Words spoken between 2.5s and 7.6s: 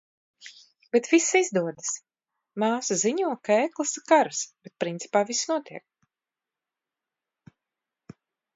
Māsa ziņo, ka e-klase "karas", bet principā viss notiek.